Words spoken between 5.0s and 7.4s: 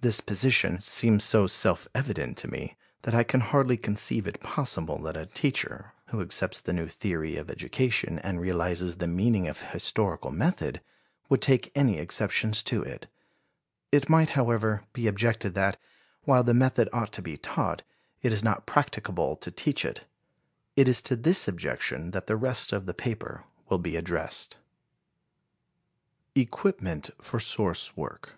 that a teacher, who accepts the new theory